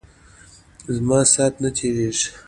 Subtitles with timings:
[0.95, 2.29] زما سات نه تیریژی.